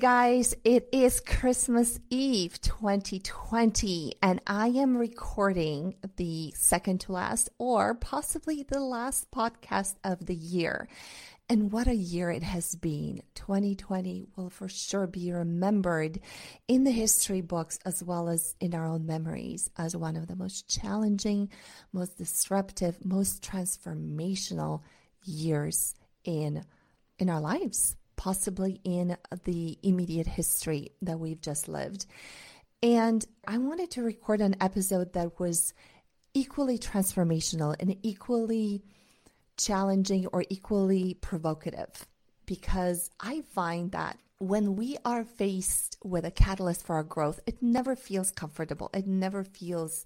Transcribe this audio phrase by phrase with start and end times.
[0.00, 7.94] guys, it is Christmas Eve 2020, and I am recording the second to last or
[7.96, 10.88] possibly the last podcast of the year.
[11.50, 13.20] And what a year it has been.
[13.34, 16.18] 2020 will for sure be remembered
[16.66, 20.36] in the history books as well as in our own memories as one of the
[20.36, 21.50] most challenging,
[21.92, 24.80] most disruptive, most transformational
[25.24, 26.64] years in
[27.18, 32.04] in our lives, possibly in the immediate history that we've just lived.
[32.82, 35.72] And I wanted to record an episode that was
[36.34, 38.82] equally transformational and equally
[39.56, 42.06] challenging or equally provocative
[42.44, 47.62] because I find that when we are faced with a catalyst for our growth, it
[47.62, 48.90] never feels comfortable.
[48.92, 50.04] It never feels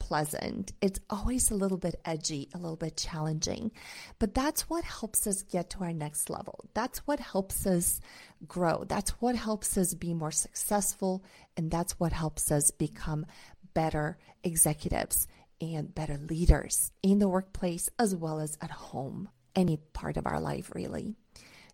[0.00, 0.72] pleasant.
[0.80, 3.70] It's always a little bit edgy, a little bit challenging.
[4.18, 6.64] But that's what helps us get to our next level.
[6.74, 8.00] That's what helps us
[8.48, 8.84] grow.
[8.88, 11.22] That's what helps us be more successful.
[11.56, 13.26] And that's what helps us become
[13.74, 15.28] better executives
[15.60, 20.40] and better leaders in the workplace as well as at home, any part of our
[20.40, 21.14] life, really.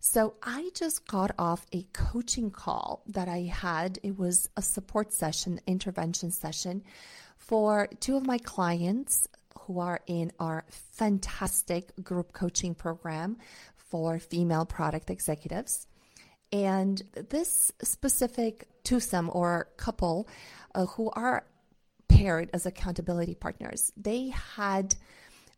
[0.00, 3.98] So I just got off a coaching call that I had.
[4.02, 6.82] It was a support session, intervention session
[7.36, 9.28] for two of my clients
[9.60, 13.36] who are in our fantastic group coaching program
[13.74, 15.86] for female product executives.
[16.52, 20.28] And this specific twosome or couple
[20.74, 21.44] uh, who are
[22.08, 24.94] paired as accountability partners, they had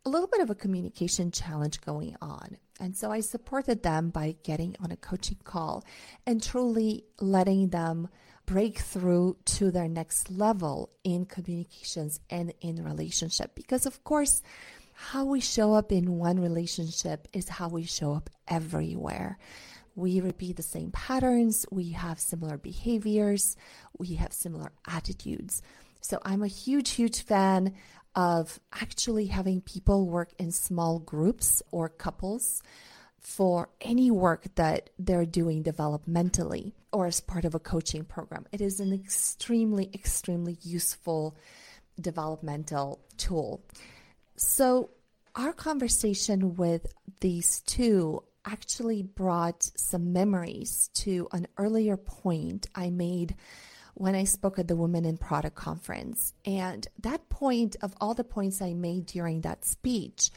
[0.06, 2.56] a little bit of a communication challenge going on.
[2.81, 5.84] And so I supported them by getting on a coaching call
[6.27, 8.09] and truly letting them
[8.47, 13.55] break through to their next level in communications and in relationship.
[13.55, 14.43] Because, of course,
[14.95, 19.39] how we show up in one relationship is how we show up everywhere.
[19.95, 23.56] We repeat the same patterns, we have similar behaviors,
[23.99, 25.60] we have similar attitudes.
[26.00, 27.75] So I'm a huge, huge fan
[28.19, 32.65] of actually having people work in small groups or couples
[33.21, 38.45] for any work that they're doing developmentally or as part of a coaching program.
[38.51, 41.37] It is an extremely, extremely useful
[42.01, 43.62] developmental tool.
[44.34, 44.91] So,
[45.37, 53.37] our conversation with these two actually brought some memories to an earlier point I made
[53.98, 56.32] when I spoke at the Women in Product Conference.
[56.44, 60.31] And that point, of all the points I made during that speech,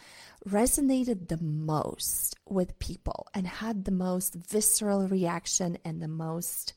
[0.47, 6.73] resonated the most with people and had the most visceral reaction and the most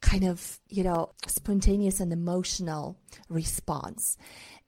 [0.00, 2.96] kind of, you know, spontaneous and emotional
[3.28, 4.16] response.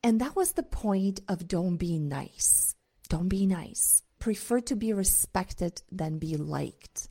[0.03, 2.75] And that was the point of don't be nice.
[3.09, 4.03] Don't be nice.
[4.19, 7.09] Prefer to be respected than be liked.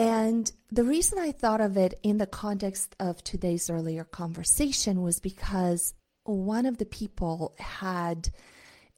[0.00, 5.20] And the reason I thought of it in the context of today's earlier conversation was
[5.20, 5.92] because
[6.24, 8.30] one of the people had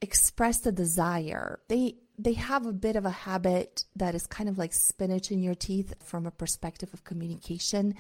[0.01, 1.59] expressed a desire.
[1.69, 5.43] They they have a bit of a habit that is kind of like spinach in
[5.43, 7.97] your teeth from a perspective of communication.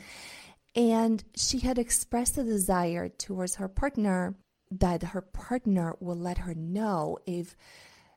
[0.76, 4.36] And she had expressed a desire towards her partner
[4.70, 7.56] that her partner will let her know if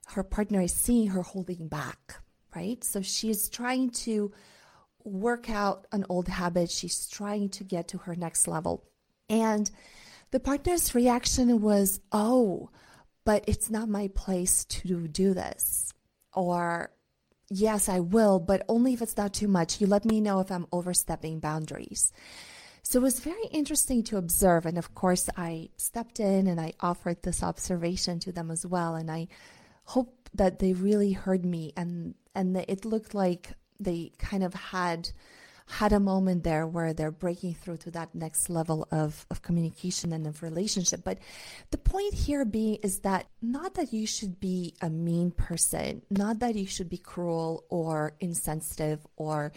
[0.09, 2.21] her partner is seeing her holding back,
[2.55, 2.83] right?
[2.83, 4.31] So she is trying to
[5.05, 6.69] work out an old habit.
[6.69, 8.83] She's trying to get to her next level.
[9.29, 9.69] And
[10.31, 12.69] the partner's reaction was, Oh,
[13.23, 15.93] but it's not my place to do this.
[16.33, 16.91] Or,
[17.49, 19.79] Yes, I will, but only if it's not too much.
[19.79, 22.11] You let me know if I'm overstepping boundaries.
[22.81, 24.65] So it was very interesting to observe.
[24.65, 28.95] And of course, I stepped in and I offered this observation to them as well.
[28.95, 29.27] And I
[29.85, 35.09] hope that they really heard me and, and it looked like they kind of had
[35.67, 40.13] had a moment there where they're breaking through to that next level of, of communication
[40.13, 41.03] and of relationship.
[41.03, 41.17] But
[41.71, 46.39] the point here being is that not that you should be a mean person, not
[46.39, 49.53] that you should be cruel or insensitive or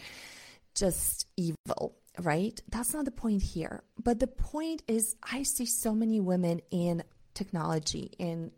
[0.73, 2.59] just evil, right?
[2.69, 3.83] That's not the point here.
[4.01, 7.03] But the point is, I see so many women in
[7.35, 8.51] technology, in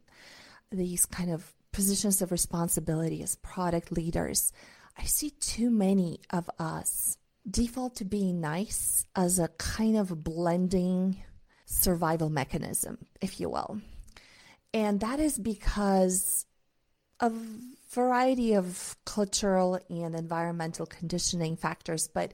[0.71, 4.53] these kind of positions of responsibility as product leaders
[4.97, 7.17] I see too many of us
[7.49, 11.17] default to being nice as a kind of blending
[11.65, 13.81] survival mechanism, if you will.
[14.73, 16.45] And that is because
[17.19, 17.33] of
[17.91, 22.33] variety of cultural and environmental conditioning factors, but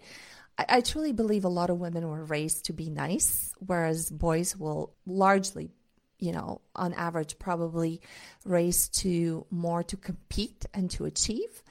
[0.58, 4.56] I, I, truly believe a lot of women were raised to be nice, whereas boys
[4.56, 5.72] will largely,
[6.20, 8.02] you know, on average, probably
[8.46, 11.64] raised to more to compete and to achieve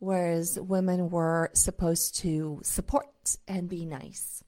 [0.00, 3.06] whereas women were supposed to support
[3.46, 4.42] and be nice.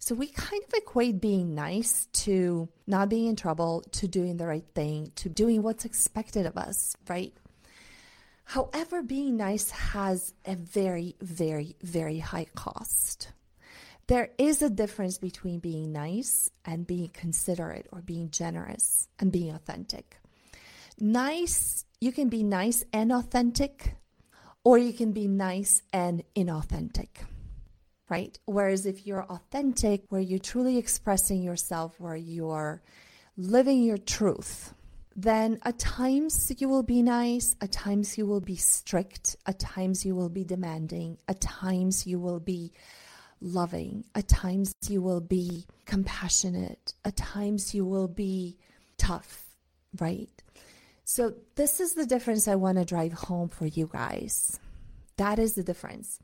[0.00, 4.46] So we kind of equate being nice to not being in trouble, to doing the
[4.46, 7.32] right thing, to doing what's expected of us, right?
[8.44, 13.32] However, being nice has a very, very, very high cost.
[14.06, 19.52] There is a difference between being nice and being considerate or being generous and being
[19.52, 20.18] authentic.
[21.00, 23.96] Nice, you can be nice and authentic,
[24.66, 27.22] or you can be nice and inauthentic,
[28.08, 28.36] right?
[28.46, 32.82] Whereas if you're authentic, where you're truly expressing yourself, where you're
[33.36, 34.74] living your truth,
[35.14, 40.04] then at times you will be nice, at times you will be strict, at times
[40.04, 42.72] you will be demanding, at times you will be
[43.40, 48.58] loving, at times you will be compassionate, at times you will be
[48.98, 49.44] tough,
[50.00, 50.42] right?
[51.08, 54.58] So, this is the difference I want to drive home for you guys.
[55.18, 56.18] That is the difference.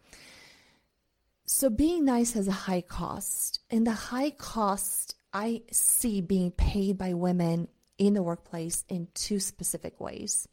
[1.47, 6.99] So, being nice has a high cost, and the high cost I see being paid
[6.99, 10.49] by women in the workplace in two specific ways.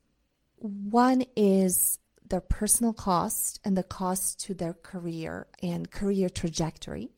[0.58, 1.98] One is
[2.30, 7.10] their personal cost and the cost to their career and career trajectory.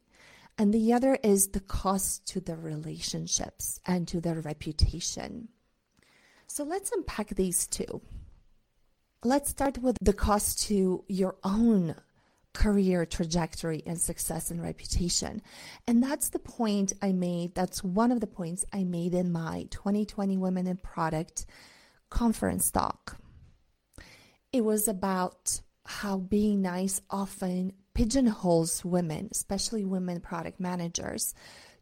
[0.58, 5.50] And the other is the cost to their relationships and to their reputation.
[6.54, 8.02] So let's unpack these two.
[9.24, 11.96] Let's start with the cost to your own
[12.54, 15.42] career trajectory and success and reputation.
[15.88, 17.56] And that's the point I made.
[17.56, 21.46] That's one of the points I made in my 2020 Women in Product
[22.10, 23.16] conference talk.
[24.52, 31.34] It was about how being nice often pigeonholes women, especially women product managers,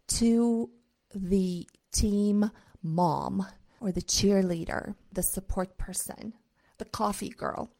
[0.09, 0.69] to
[1.15, 2.51] the team
[2.83, 3.47] mom
[3.81, 6.33] or the cheerleader, the support person,
[6.77, 7.71] the coffee girl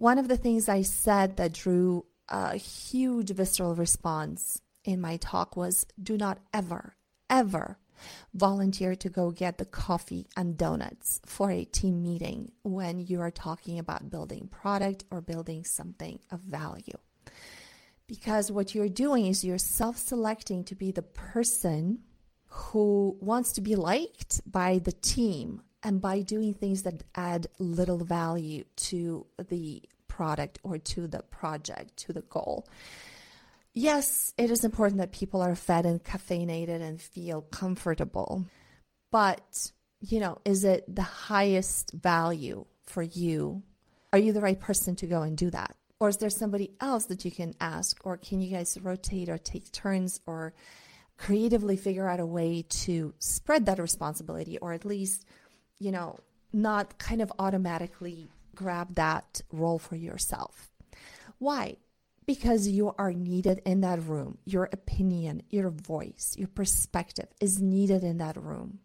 [0.00, 5.58] one of the things I said that drew a huge visceral response in my talk
[5.58, 6.96] was do not ever,
[7.28, 7.76] ever
[8.32, 13.30] volunteer to go get the coffee and donuts for a team meeting when you are
[13.30, 16.96] talking about building product or building something of value.
[18.06, 21.98] Because what you're doing is you're self selecting to be the person
[22.50, 27.98] who wants to be liked by the team and by doing things that add little
[27.98, 32.66] value to the product or to the project, to the goal.
[33.72, 38.44] Yes, it is important that people are fed and caffeinated and feel comfortable,
[39.12, 39.70] but
[40.00, 43.62] you know, is it the highest value for you?
[44.12, 45.76] Are you the right person to go and do that?
[46.00, 48.00] Or is there somebody else that you can ask?
[48.04, 50.54] Or can you guys rotate or take turns or
[51.20, 55.24] creatively figure out a way to spread that responsibility or at least
[55.80, 56.20] you know,
[56.52, 60.70] not kind of automatically grab that role for yourself.
[61.38, 61.78] Why?
[62.26, 64.38] Because you are needed in that room.
[64.44, 68.80] Your opinion, your voice, your perspective is needed in that room.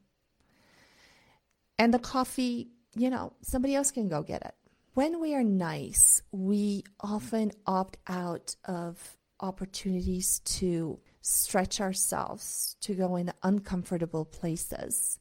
[1.78, 4.56] And the coffee, you know, somebody else can go get it.
[4.94, 13.16] When we are nice, we often opt out of opportunities to stretch ourselves, to go
[13.16, 15.20] in uncomfortable places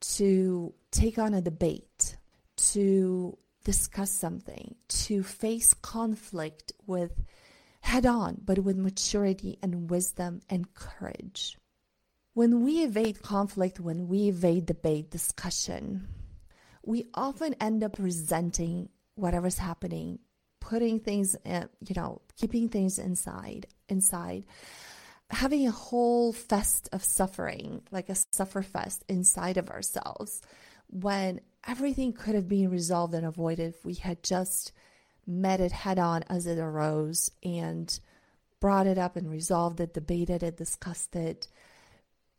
[0.00, 2.16] to take on a debate,
[2.56, 7.12] to discuss something, to face conflict with
[7.80, 11.56] head on, but with maturity and wisdom and courage.
[12.34, 16.08] When we evade conflict, when we evade debate, discussion,
[16.84, 20.20] we often end up resenting whatever's happening,
[20.68, 24.44] putting things, in, you know, keeping things inside, inside,
[25.30, 30.42] having a whole fest of suffering, like a suffer fest inside of ourselves,
[30.90, 34.72] when everything could have been resolved and avoided if we had just
[35.26, 37.98] met it head on as it arose and
[38.60, 41.48] brought it up and resolved it, debated it, discussed it.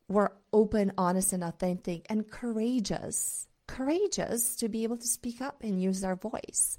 [0.07, 3.48] We're open, honest, and authentic and courageous.
[3.65, 6.77] Courageous to be able to speak up and use our voice.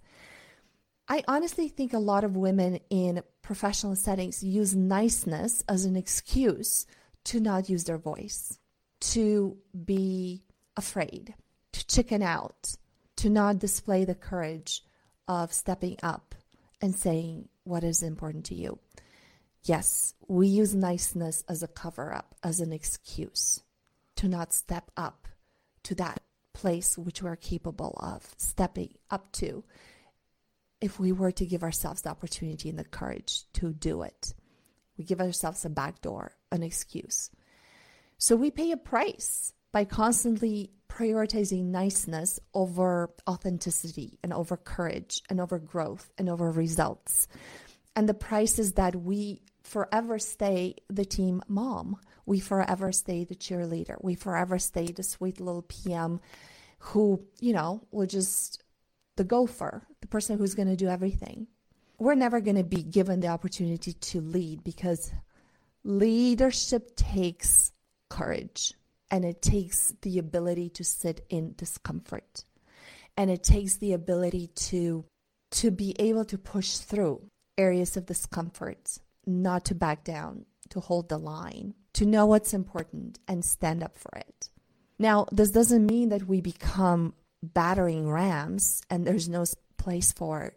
[1.10, 6.86] I honestly think a lot of women in professional settings use niceness as an excuse
[7.24, 8.60] to not use their voice,
[9.00, 10.44] to be
[10.76, 11.34] afraid,
[11.72, 12.76] to chicken out,
[13.16, 14.84] to not display the courage
[15.26, 16.36] of stepping up
[16.80, 18.78] and saying what is important to you.
[19.64, 23.64] Yes, we use niceness as a cover up, as an excuse
[24.14, 25.26] to not step up
[25.82, 26.20] to that
[26.54, 29.64] place which we're capable of stepping up to
[30.80, 34.34] if we were to give ourselves the opportunity and the courage to do it.
[34.96, 37.30] We give ourselves a back door, an excuse.
[38.18, 45.40] So we pay a price by constantly prioritizing niceness over authenticity and over courage and
[45.40, 47.28] over growth and over results.
[47.94, 51.96] And the price is that we forever stay the team mom.
[52.26, 53.96] We forever stay the cheerleader.
[54.02, 56.20] We forever stay the sweet little PM
[56.78, 58.62] who, you know, will just
[59.20, 61.46] the gopher, the person who's going to do everything.
[61.98, 65.12] We're never going to be given the opportunity to lead because
[65.84, 67.70] leadership takes
[68.08, 68.72] courage
[69.10, 72.44] and it takes the ability to sit in discomfort
[73.18, 75.04] and it takes the ability to
[75.50, 77.20] to be able to push through
[77.58, 78.96] areas of discomfort
[79.26, 83.98] not to back down to hold the line to know what's important and stand up
[83.98, 84.48] for it
[84.98, 89.44] now this doesn't mean that we become battering rams and there's no
[89.76, 90.52] place for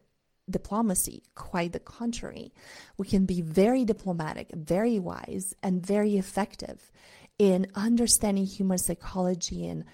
[0.49, 1.23] diplomacy.
[1.35, 2.53] Quite the contrary.
[2.97, 6.91] We can be very diplomatic, very wise, and very effective
[7.39, 9.85] in understanding human psychology and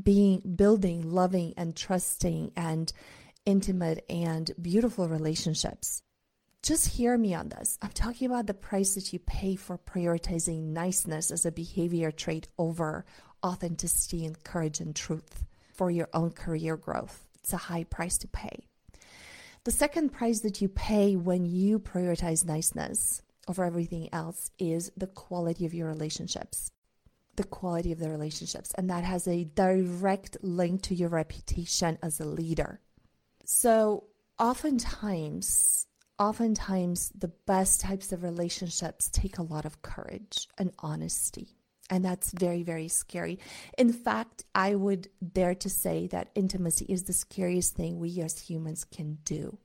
[0.00, 2.92] being building loving and trusting and
[3.46, 6.02] intimate and beautiful relationships.
[6.62, 7.78] Just hear me on this.
[7.82, 12.48] I'm talking about the price that you pay for prioritizing niceness as a behavior trait
[12.56, 13.04] over
[13.44, 15.44] authenticity and courage and truth
[15.74, 17.26] for your own career growth.
[17.40, 18.66] It's a high price to pay.
[19.64, 25.06] The second price that you pay when you prioritize niceness over everything else is the
[25.06, 26.70] quality of your relationships.
[27.36, 28.72] The quality of the relationships.
[28.76, 32.80] And that has a direct link to your reputation as a leader.
[33.44, 34.04] So,
[34.38, 35.86] oftentimes,
[36.18, 41.56] oftentimes, the best types of relationships take a lot of courage and honesty.
[41.90, 43.38] And that's very, very scary.
[43.76, 48.38] In fact, I would dare to say that intimacy is the scariest thing we as
[48.38, 49.58] humans can do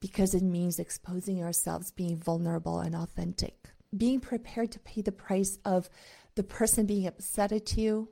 [0.00, 5.58] because it means exposing ourselves, being vulnerable and authentic, being prepared to pay the price
[5.64, 5.88] of
[6.34, 8.08] the person being upset at you,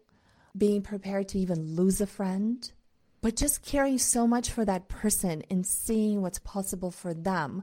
[0.57, 2.73] being prepared to even lose a friend,
[3.21, 7.62] but just caring so much for that person and seeing what's possible for them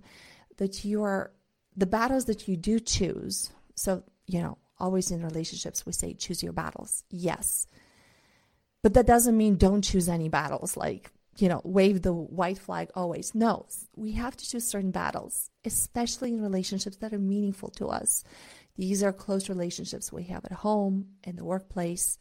[0.58, 1.32] that you are
[1.76, 3.52] the battles that you do choose.
[3.76, 7.04] So, you know, always in relationships, we say choose your battles.
[7.10, 7.68] Yes.
[8.84, 10.76] But that doesn't mean don't choose any battles.
[10.76, 13.34] Like you know, wave the white flag always.
[13.34, 18.24] No, we have to choose certain battles, especially in relationships that are meaningful to us.
[18.76, 22.18] These are close relationships we have at home, in the workplace,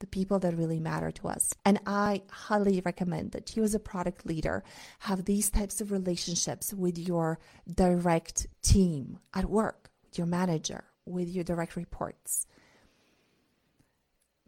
[0.00, 1.52] the people that really matter to us.
[1.64, 4.62] And I highly recommend that you, as a product leader,
[5.00, 7.38] have these types of relationships with your
[7.72, 12.46] direct team at work, with your manager, with your direct reports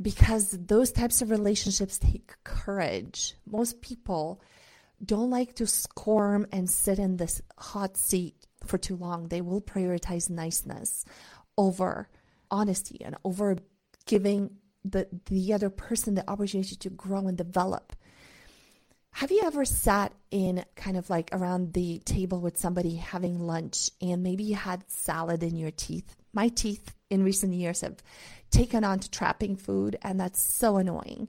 [0.01, 3.35] because those types of relationships take courage.
[3.47, 4.41] Most people
[5.05, 9.29] don't like to squirm and sit in this hot seat for too long.
[9.29, 11.05] They will prioritize niceness
[11.57, 12.09] over
[12.51, 13.57] honesty and over
[14.07, 14.51] giving
[14.85, 17.95] the, the other person the opportunity to grow and develop.
[19.13, 23.91] Have you ever sat in kind of like around the table with somebody having lunch
[24.01, 26.17] and maybe you had salad in your teeth?
[26.33, 28.03] My teeth in recent years have
[28.51, 31.29] taken on to trapping food, and that's so annoying.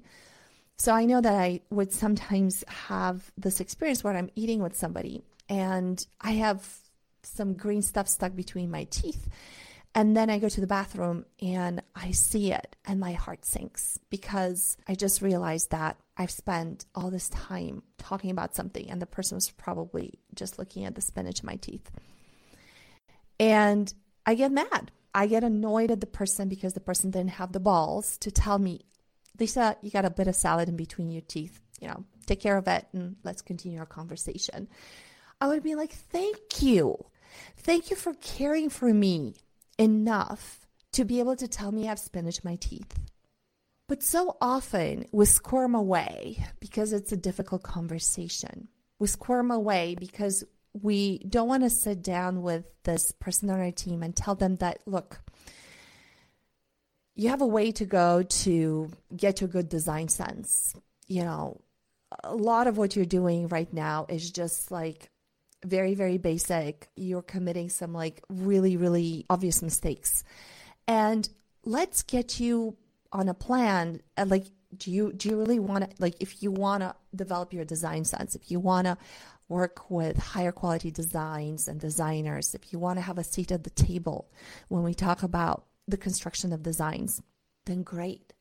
[0.78, 5.22] So I know that I would sometimes have this experience where I'm eating with somebody
[5.48, 6.68] and I have
[7.24, 9.28] some green stuff stuck between my teeth.
[9.94, 14.00] And then I go to the bathroom and I see it and my heart sinks
[14.10, 19.06] because I just realized that I've spent all this time talking about something and the
[19.06, 21.92] person was probably just looking at the spinach in my teeth.
[23.38, 23.94] And
[24.26, 27.60] I get mad I get annoyed at the person because the person didn't have the
[27.60, 28.82] balls to tell me,
[29.40, 31.60] Lisa, you got a bit of salad in between your teeth.
[31.80, 34.68] You know, take care of it and let's continue our conversation.
[35.40, 37.06] I would be like, thank you.
[37.58, 39.36] Thank you for caring for me
[39.82, 43.00] enough to be able to tell me I have spinach in my teeth.
[43.88, 48.68] But so often we squirm away because it's a difficult conversation.
[49.00, 53.72] We squirm away because we don't want to sit down with this person on our
[53.72, 55.20] team and tell them that, look,
[57.16, 60.74] you have a way to go to get a good design sense.
[61.08, 61.62] You know,
[62.24, 65.10] a lot of what you're doing right now is just like
[65.66, 66.90] very, very basic.
[66.96, 70.24] You're committing some like really, really obvious mistakes.
[70.88, 71.28] And
[71.64, 72.78] let's get you
[73.12, 74.02] on a plan.
[74.18, 77.54] Uh, like, do you do you really want to like if you want to develop
[77.54, 78.98] your design sense, if you want to
[79.50, 83.66] work with higher quality designs and designers, if you want to have a seat at
[83.66, 84.32] the table
[84.70, 87.22] when we talk about the construction of designs,
[87.66, 88.34] then great.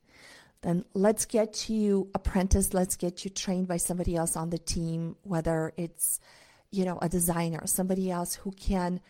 [0.63, 5.17] Then let's get you apprenticed, let's get you trained by somebody else on the team,
[5.23, 6.21] whether it's,
[6.71, 9.01] you know, a designer, somebody else who can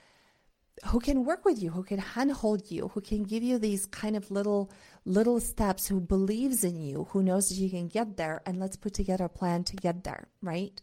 [0.87, 4.17] who can work with you, who can handhold you, who can give you these kind
[4.17, 4.71] of little
[5.05, 8.77] little steps, who believes in you, who knows that you can get there, and let's
[8.77, 10.81] put together a plan to get there, right?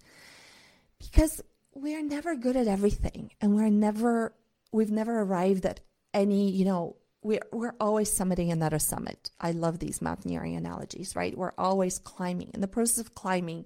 [0.99, 1.41] Because
[1.73, 4.33] we're never good at everything, and we're never
[4.71, 5.79] we've never arrived at
[6.13, 9.31] any, you know, we're we're always summiting another summit.
[9.41, 11.37] I love these mountaineering analogies, right?
[11.37, 12.51] We're always climbing.
[12.53, 13.65] In the process of climbing,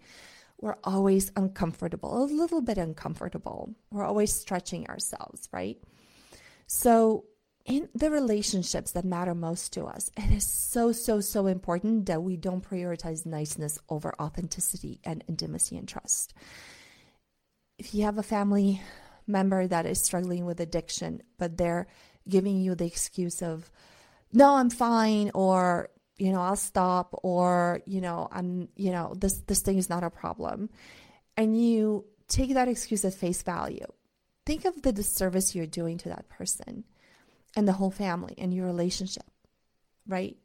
[0.62, 3.74] we're always uncomfortable, a little bit uncomfortable.
[3.90, 5.78] We're always stretching ourselves, right?
[6.68, 7.26] So,
[7.66, 12.24] in the relationships that matter most to us, it is so, so, so important that
[12.24, 16.34] we don't prioritize niceness over authenticity and intimacy and trust.
[17.78, 18.82] If you have a family
[19.28, 21.88] member that is struggling with addiction, but they're
[22.28, 23.70] giving you the excuse of,
[24.34, 25.90] no, I'm fine, or,
[26.22, 30.04] you know, I'll stop, or, you know, I'm, you know, this, this thing is not
[30.04, 30.70] a problem.
[31.36, 33.88] And you take that excuse at face value
[34.46, 36.84] think of the disservice you're doing to that person
[37.56, 39.30] and the whole family and your relationship,
[40.08, 40.38] right?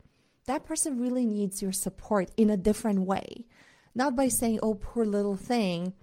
[0.46, 3.46] That person really needs your support in a different way,
[3.94, 5.94] not by saying, oh, poor little thing,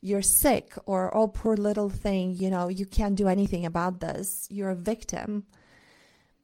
[0.00, 4.46] you're sick, or oh, poor little thing, you know, you can't do anything about this,
[4.50, 5.44] you're a victim.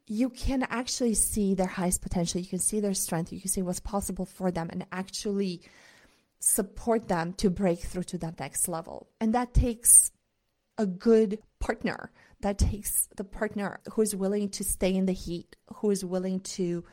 [0.06, 2.40] You can actually see their highest potential.
[2.40, 3.32] You can see their strength.
[3.32, 5.62] You can see what's possible for them and actually
[6.40, 9.08] support them to break through to that next level.
[9.20, 10.10] And that takes
[10.76, 12.10] a good partner
[12.42, 16.40] that takes the partner who is willing to stay in the heat, who is willing
[16.40, 16.84] to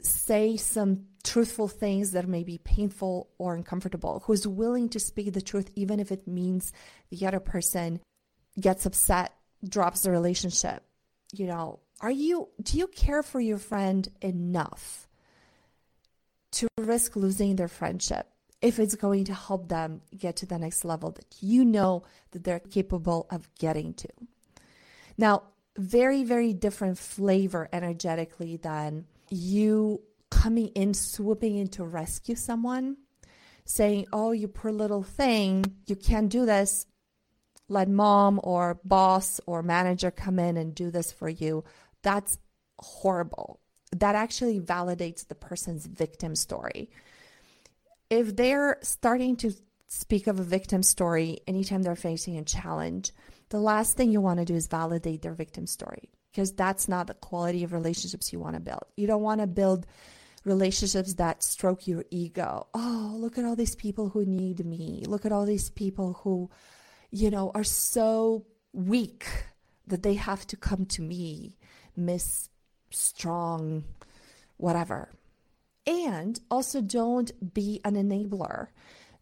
[0.00, 5.32] say some truthful things that may be painful or uncomfortable, who is willing to speak
[5.32, 6.72] the truth, even if it means
[7.10, 8.00] the other person
[8.58, 9.34] gets upset,
[9.66, 10.82] drops the relationship.
[11.32, 15.08] You know, are you, do you care for your friend enough
[16.52, 18.28] to risk losing their friendship?
[18.62, 22.44] if it's going to help them get to the next level that you know that
[22.44, 24.08] they're capable of getting to.
[25.18, 25.42] Now,
[25.76, 32.96] very, very different flavor energetically than you coming in, swooping in to rescue someone,
[33.64, 36.86] saying, Oh, you poor little thing, you can't do this.
[37.68, 41.64] Let mom or boss or manager come in and do this for you.
[42.06, 42.38] That's
[42.78, 43.60] horrible.
[43.96, 46.90] That actually validates the person's victim story
[48.10, 49.52] if they're starting to
[49.88, 53.12] speak of a victim story anytime they're facing a challenge,
[53.50, 57.06] the last thing you want to do is validate their victim story because that's not
[57.06, 58.84] the quality of relationships you want to build.
[58.96, 59.86] You don't want to build
[60.44, 62.66] relationships that stroke your ego.
[62.74, 65.04] Oh, look at all these people who need me.
[65.06, 66.50] Look at all these people who,
[67.10, 69.26] you know, are so weak
[69.86, 71.56] that they have to come to me,
[71.96, 72.48] Miss
[72.90, 73.84] Strong,
[74.56, 75.10] whatever.
[75.86, 78.68] And also, don't be an enabler.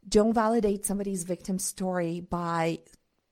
[0.08, 2.80] Don't validate somebody's victim story by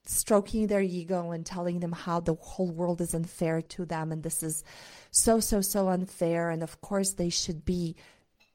[0.04, 4.22] stroking their ego and telling them how the whole world is unfair to them and
[4.22, 4.64] this is
[5.10, 6.50] so, so, so unfair.
[6.50, 7.96] And of course, they should be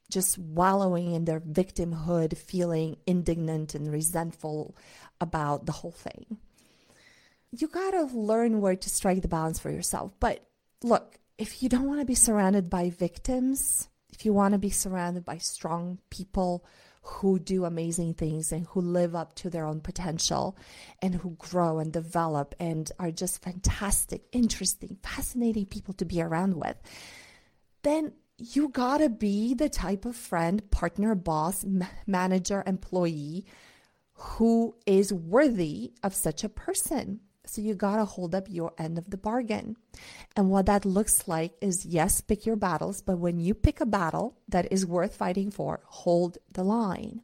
[0.09, 4.75] just wallowing in their victimhood, feeling indignant and resentful
[5.19, 6.37] about the whole thing.
[7.51, 10.13] You got to learn where to strike the balance for yourself.
[10.19, 10.46] But
[10.83, 14.69] look, if you don't want to be surrounded by victims, if you want to be
[14.69, 16.65] surrounded by strong people
[17.01, 20.57] who do amazing things and who live up to their own potential
[21.01, 26.55] and who grow and develop and are just fantastic, interesting, fascinating people to be around
[26.55, 26.75] with,
[27.83, 31.65] then you gotta be the type of friend, partner, boss,
[32.05, 33.45] manager, employee
[34.13, 37.19] who is worthy of such a person.
[37.47, 39.77] So you got to hold up your end of the bargain.
[40.35, 43.85] And what that looks like is yes, pick your battles, but when you pick a
[43.85, 47.21] battle that is worth fighting for, hold the line.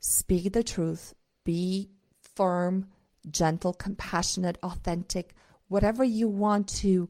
[0.00, 1.90] Speak the truth, be
[2.36, 2.88] firm,
[3.30, 5.34] gentle, compassionate, authentic,
[5.68, 7.08] whatever you want to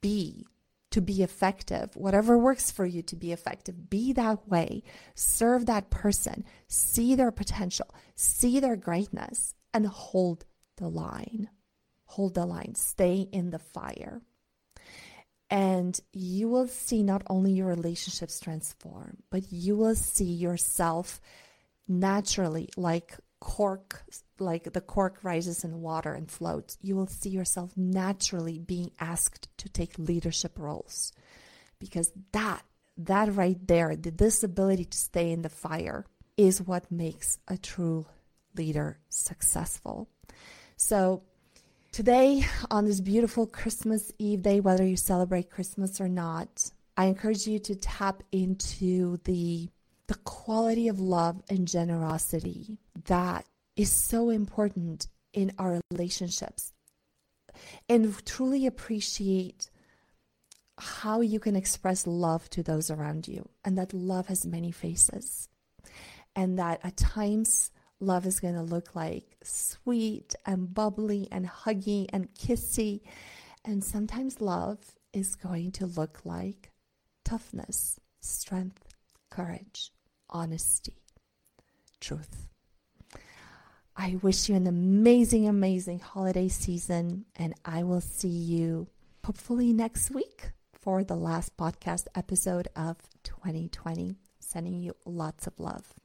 [0.00, 0.46] be
[0.90, 4.82] to be effective, whatever works for you to be effective, be that way.
[5.14, 10.44] Serve that person, see their potential, see their greatness, and hold
[10.76, 11.48] the line
[12.12, 14.20] hold the line, stay in the fire.
[15.48, 21.20] And you will see not only your relationships transform, but you will see yourself
[21.88, 24.04] naturally like cork,
[24.38, 26.78] like the cork rises in water and floats.
[26.80, 31.12] You will see yourself naturally being asked to take leadership roles
[31.78, 32.62] because that,
[32.96, 36.04] that right there, this ability to stay in the fire
[36.36, 38.06] is what makes a true
[38.54, 40.08] leader successful.
[40.76, 41.22] So
[41.92, 47.46] Today, on this beautiful Christmas Eve day, whether you celebrate Christmas or not, I encourage
[47.46, 49.68] you to tap into the,
[50.06, 53.44] the quality of love and generosity that
[53.76, 56.72] is so important in our relationships.
[57.90, 59.68] and truly appreciate
[60.78, 65.50] how you can express love to those around you and that love has many faces
[66.34, 67.70] and that at times
[68.02, 73.00] love is going to look like sweet and bubbly and huggy and kissy
[73.64, 74.78] and sometimes love
[75.12, 76.70] is going to look like
[77.24, 78.94] toughness strength
[79.30, 79.92] courage
[80.28, 80.96] honesty
[82.00, 82.48] truth
[83.94, 88.88] I wish you an amazing, amazing holiday season, and I will see you
[89.24, 94.16] hopefully next week for the last podcast episode of 2020.
[94.40, 96.01] Sending you lots of love.